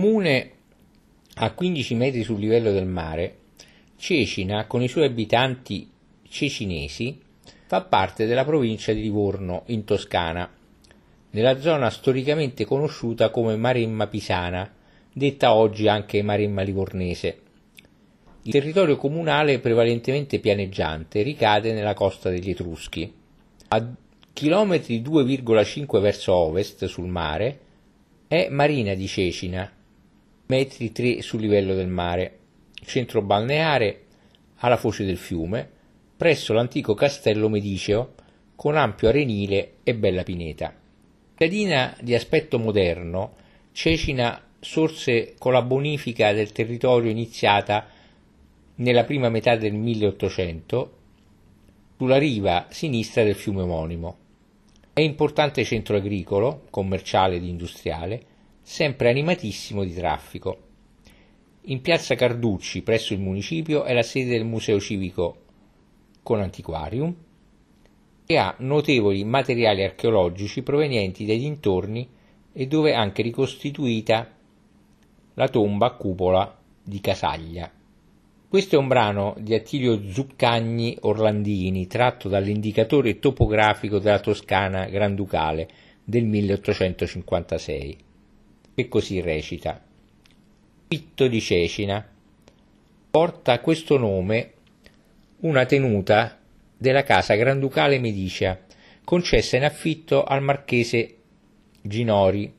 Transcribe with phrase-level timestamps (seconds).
[0.00, 0.50] Comune
[1.34, 3.38] a 15 metri sul livello del mare,
[3.96, 5.90] Cecina, con i suoi abitanti
[6.28, 7.20] cecinesi,
[7.66, 10.48] fa parte della provincia di Livorno, in Toscana,
[11.30, 14.72] nella zona storicamente conosciuta come Maremma Pisana,
[15.12, 17.40] detta oggi anche Maremma Livornese.
[18.42, 23.12] Il territorio comunale prevalentemente pianeggiante ricade nella costa degli Etruschi.
[23.66, 23.94] A
[24.32, 27.58] chilometri 2,5 verso ovest sul mare
[28.28, 29.72] è Marina di Cecina,
[30.48, 32.38] metri 3 sul livello del mare,
[32.84, 34.04] centro balneare
[34.56, 35.68] alla foce del fiume,
[36.16, 38.14] presso l'antico castello mediceo
[38.56, 40.74] con ampio arenile e bella pineta.
[41.30, 43.34] Cittadina di aspetto moderno,
[43.72, 47.86] Cecina sorse con la bonifica del territorio iniziata
[48.76, 50.96] nella prima metà del 1800
[51.98, 54.16] sulla riva sinistra del fiume omonimo.
[54.92, 58.22] È importante centro agricolo, commerciale ed industriale,
[58.68, 60.58] sempre animatissimo di traffico.
[61.62, 65.36] In piazza Carducci, presso il municipio, è la sede del Museo Civico
[66.22, 67.16] con Antiquarium
[68.26, 72.06] e ha notevoli materiali archeologici provenienti dai dintorni
[72.52, 74.36] e dove è anche ricostituita
[75.32, 77.72] la tomba a cupola di Casaglia.
[78.50, 85.68] Questo è un brano di Attilio Zuccagni Orlandini, tratto dall'indicatore topografico della Toscana Granducale
[86.04, 88.06] del 1856,
[88.78, 89.82] e così recita.
[90.86, 92.08] Pitto di Cecina
[93.10, 94.52] porta questo nome
[95.40, 96.38] una tenuta
[96.76, 98.56] della casa Granducale Medicea,
[99.02, 101.16] concessa in affitto al marchese
[101.82, 102.54] Ginori,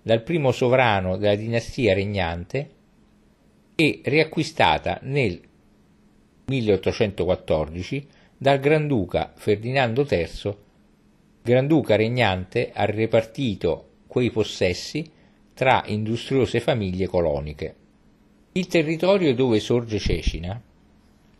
[0.00, 2.70] dal primo sovrano della dinastia regnante,
[3.74, 5.38] e riacquistata nel
[6.46, 8.08] 1814
[8.38, 10.56] dal Granduca Ferdinando III,
[11.42, 15.16] Granduca regnante ha ripartito quei possessi
[15.58, 17.74] tra industriose famiglie coloniche.
[18.52, 20.62] Il territorio dove sorge Cecina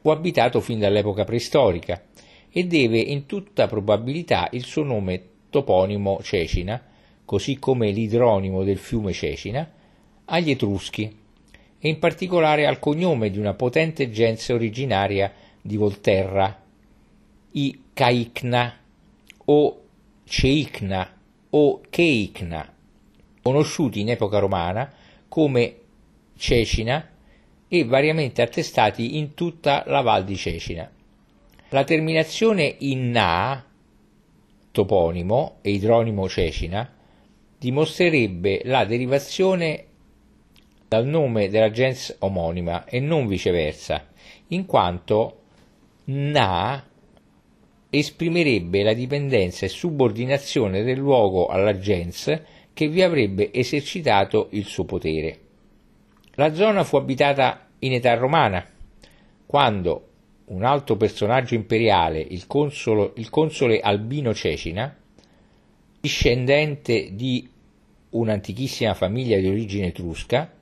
[0.00, 2.02] fu abitato fin dall'epoca preistorica
[2.50, 6.84] e deve in tutta probabilità il suo nome toponimo Cecina,
[7.24, 9.70] così come l'idronimo del fiume Cecina,
[10.24, 11.16] agli Etruschi,
[11.78, 16.60] e in particolare al cognome di una potente gens originaria di Volterra,
[17.52, 18.76] i Caicna
[19.44, 19.82] o
[20.24, 21.16] Ceicna
[21.50, 22.74] o Cheicna,
[23.42, 24.92] conosciuti in epoca romana
[25.28, 25.76] come
[26.36, 27.08] Cecina
[27.68, 30.90] e variamente attestati in tutta la Val di Cecina.
[31.68, 33.64] La terminazione in na,
[34.72, 36.92] toponimo e idronimo Cecina,
[37.58, 39.84] dimostrerebbe la derivazione
[40.88, 44.08] dal nome della gens omonima e non viceversa,
[44.48, 45.36] in quanto
[46.06, 46.84] Na
[47.90, 52.40] esprimerebbe la dipendenza e subordinazione del luogo alla gens
[52.72, 55.38] che vi avrebbe esercitato il suo potere.
[56.34, 58.64] La zona fu abitata in età romana,
[59.46, 60.08] quando
[60.46, 64.96] un alto personaggio imperiale, il, consolo, il console Albino Cecina,
[66.00, 67.48] discendente di
[68.10, 70.52] un'antichissima famiglia di origine etrusca,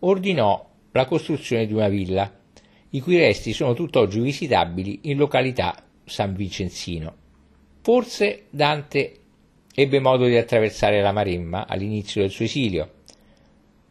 [0.00, 2.32] ordinò la costruzione di una villa,
[2.90, 7.14] i cui resti sono tutt'oggi visitabili in località San Vincenzino.
[7.80, 9.20] Forse Dante
[9.78, 12.90] ebbe modo di attraversare la Maremma all'inizio del suo esilio,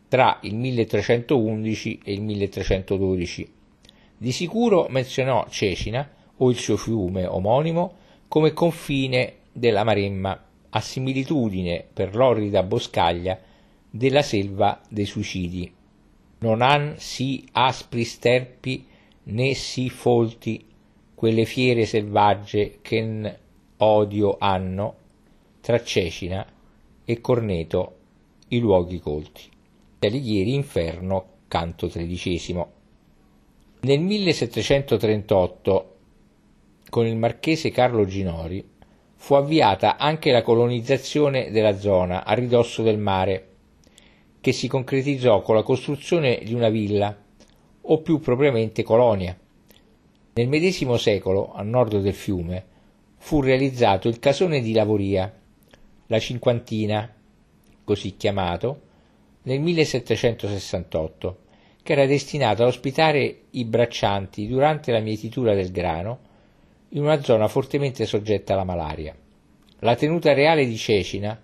[0.08, 3.54] tra il 1311 e il 1312.
[4.18, 7.94] Di sicuro menzionò Cecina, o il suo fiume omonimo,
[8.28, 13.40] come confine della Maremma, a similitudine per l'orrida boscaglia
[13.92, 15.72] della selva dei suicidi
[16.40, 18.86] non han sì aspri sterpi
[19.24, 20.66] né sì folti
[21.16, 23.40] quelle fiere selvagge che
[23.78, 24.96] odio hanno
[25.66, 26.46] tra Cecina
[27.04, 27.96] e Corneto
[28.50, 29.42] i luoghi colti.
[29.98, 32.72] Alighieri Inferno, canto tredicesimo.
[33.80, 35.96] Nel 1738,
[36.88, 38.64] con il marchese Carlo Ginori,
[39.16, 43.48] fu avviata anche la colonizzazione della zona a ridosso del mare
[44.42, 47.18] che si concretizzò con la costruzione di una villa,
[47.82, 49.36] o più propriamente colonia.
[50.34, 52.66] Nel medesimo secolo, a nord del fiume,
[53.18, 55.40] fu realizzato il casone di Lavoria,
[56.08, 57.14] la cinquantina,
[57.84, 58.82] così chiamato,
[59.44, 61.38] nel 1768,
[61.84, 66.20] che era destinato ad ospitare i braccianti durante la mietitura del grano
[66.90, 69.16] in una zona fortemente soggetta alla malaria.
[69.80, 71.40] La tenuta reale di Cecina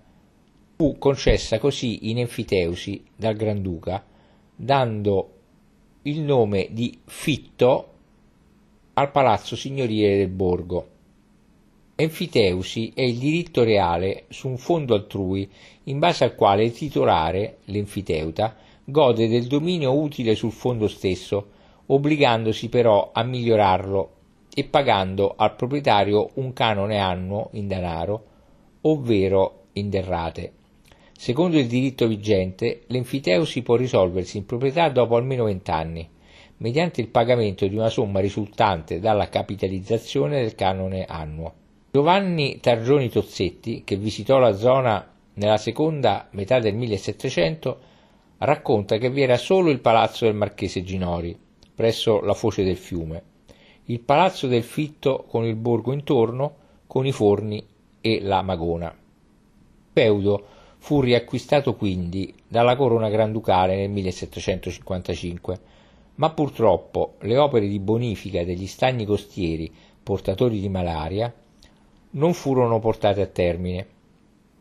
[0.76, 4.04] fu concessa così in enfiteusi dal Granduca,
[4.56, 5.34] dando
[6.04, 7.94] il nome di Fitto
[8.94, 10.88] al palazzo signorile del borgo.
[11.96, 15.48] Enfiteusi è il diritto reale su un fondo altrui
[15.84, 18.56] in base al quale il titolare, l'enfiteuta,
[18.86, 21.50] gode del dominio utile sul fondo stesso,
[21.88, 24.12] obbligandosi però a migliorarlo
[24.54, 28.26] e pagando al proprietario un canone annuo in denaro,
[28.82, 30.54] ovvero in derrate.
[31.16, 36.10] Secondo il diritto vigente, l'enfiteusi può risolversi in proprietà dopo almeno vent'anni,
[36.58, 41.54] mediante il pagamento di una somma risultante dalla capitalizzazione del canone annuo.
[41.94, 47.80] Giovanni Targioni Tozzetti, che visitò la zona nella seconda metà del 1700,
[48.38, 51.38] racconta che vi era solo il palazzo del marchese Ginori,
[51.76, 53.24] presso la foce del fiume,
[53.88, 56.56] il palazzo del Fitto con il borgo intorno,
[56.88, 57.62] con i forni
[58.00, 58.88] e la magona.
[58.88, 60.46] Il feudo
[60.78, 65.60] fu riacquistato quindi dalla corona granducale nel 1755,
[66.16, 69.70] ma purtroppo le opere di bonifica degli stagni costieri
[70.02, 71.34] portatori di malaria
[72.12, 73.88] non furono portate a termine.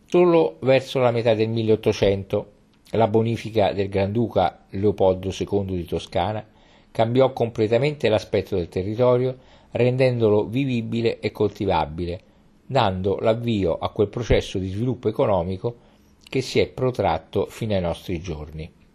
[0.06, 2.52] Solo verso la metà del 1800
[2.92, 6.44] la bonifica del Granduca Leopoldo II di Toscana
[6.90, 9.38] cambiò completamente l'aspetto del territorio,
[9.70, 12.20] rendendolo vivibile e coltivabile,
[12.66, 15.76] dando l'avvio a quel processo di sviluppo economico
[16.28, 18.78] che si è protratto fino ai nostri giorni.